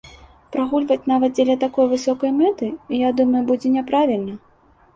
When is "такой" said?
1.65-1.85